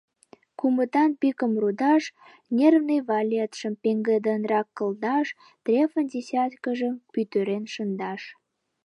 [0.59, 2.03] Кумытан пикым рудаш,
[2.57, 5.27] нервный валетшым пеҥгыдынрак кылдаш,
[5.63, 8.21] трефын десяткыжым пӱтырен шындаш...